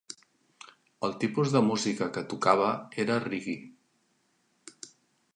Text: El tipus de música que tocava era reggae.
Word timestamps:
El 1.07 1.11
tipus 1.23 1.51
de 1.55 1.59
música 1.65 2.07
que 2.15 2.23
tocava 2.31 2.69
era 3.03 3.19
reggae. 3.27 4.87